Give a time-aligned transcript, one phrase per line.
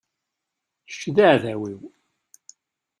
[0.87, 1.81] Kečč d aεdaw-iw.